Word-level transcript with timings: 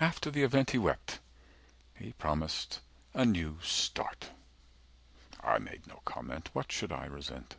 After 0.00 0.30
the 0.30 0.42
event 0.42 0.72
He 0.72 0.78
wept. 0.78 1.18
He 1.94 2.12
promised 2.12 2.80
'a 3.14 3.24
new 3.24 3.58
start.' 3.62 4.30
I 5.42 5.56
made 5.58 5.86
no 5.86 6.02
comment. 6.04 6.50
What 6.52 6.70
should 6.70 6.92
I 6.92 7.06
resent?" 7.06 7.56